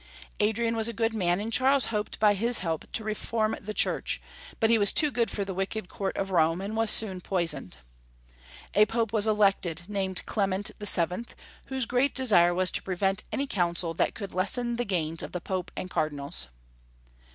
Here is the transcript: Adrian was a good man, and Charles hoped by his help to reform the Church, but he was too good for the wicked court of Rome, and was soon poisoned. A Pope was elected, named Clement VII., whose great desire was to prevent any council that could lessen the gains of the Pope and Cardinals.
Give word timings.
Adrian 0.39 0.75
was 0.75 0.87
a 0.87 0.93
good 0.93 1.13
man, 1.13 1.39
and 1.39 1.53
Charles 1.53 1.85
hoped 1.93 2.19
by 2.19 2.33
his 2.33 2.61
help 2.61 2.91
to 2.91 3.03
reform 3.03 3.55
the 3.61 3.71
Church, 3.71 4.19
but 4.59 4.71
he 4.71 4.79
was 4.79 4.91
too 4.91 5.11
good 5.11 5.29
for 5.29 5.45
the 5.45 5.53
wicked 5.53 5.89
court 5.89 6.17
of 6.17 6.31
Rome, 6.31 6.59
and 6.59 6.75
was 6.75 6.89
soon 6.89 7.21
poisoned. 7.21 7.77
A 8.73 8.87
Pope 8.87 9.13
was 9.13 9.27
elected, 9.27 9.83
named 9.87 10.25
Clement 10.25 10.71
VII., 10.79 11.25
whose 11.65 11.85
great 11.85 12.15
desire 12.15 12.51
was 12.55 12.71
to 12.71 12.81
prevent 12.81 13.21
any 13.31 13.45
council 13.45 13.93
that 13.93 14.15
could 14.15 14.33
lessen 14.33 14.77
the 14.77 14.85
gains 14.85 15.21
of 15.21 15.33
the 15.33 15.39
Pope 15.41 15.69
and 15.77 15.87
Cardinals. 15.87 16.47